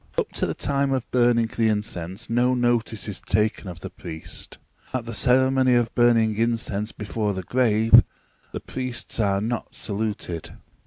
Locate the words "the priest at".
3.81-5.05